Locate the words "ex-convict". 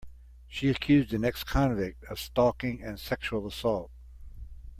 1.23-2.05